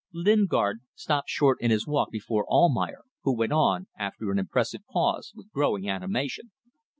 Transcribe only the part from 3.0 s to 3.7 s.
who went